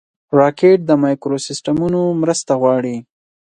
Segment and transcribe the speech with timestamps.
[0.39, 2.95] راکټ د مایکروسیسټمونو مرسته غواړي